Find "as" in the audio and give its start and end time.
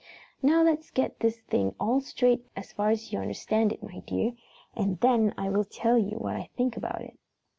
2.55-2.73, 2.89-3.13